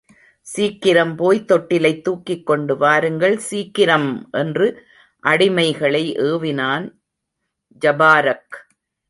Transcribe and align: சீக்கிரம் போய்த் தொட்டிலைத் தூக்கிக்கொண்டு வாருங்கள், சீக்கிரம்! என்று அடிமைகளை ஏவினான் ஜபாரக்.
சீக்கிரம் 0.47 1.15
போய்த் 1.15 1.51
தொட்டிலைத் 1.51 2.01
தூக்கிக்கொண்டு 2.01 2.77
வாருங்கள், 2.77 3.37
சீக்கிரம்! 3.49 4.09
என்று 4.31 4.67
அடிமைகளை 5.23 6.03
ஏவினான் 6.23 6.87
ஜபாரக். 7.81 8.57